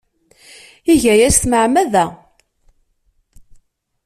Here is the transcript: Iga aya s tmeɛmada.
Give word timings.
Iga 0.93 1.09
aya 1.13 1.29
s 1.31 1.37
tmeɛmada. 1.41 2.05